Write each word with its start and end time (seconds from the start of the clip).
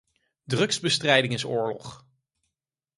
Drugsbestrijding 0.49 1.33
is 1.33 1.43
oorlog. 1.45 2.05